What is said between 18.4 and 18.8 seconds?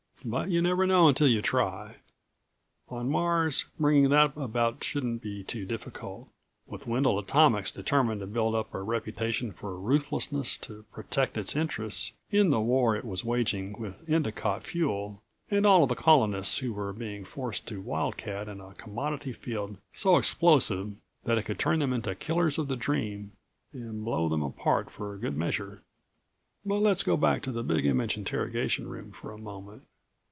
in a